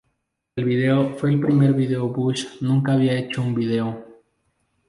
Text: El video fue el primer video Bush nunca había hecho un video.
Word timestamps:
El 0.55 0.65
video 0.65 1.15
fue 1.15 1.29
el 1.31 1.39
primer 1.39 1.75
video 1.75 2.07
Bush 2.07 2.47
nunca 2.61 2.93
había 2.93 3.19
hecho 3.19 3.43
un 3.43 3.53
video. 3.53 4.03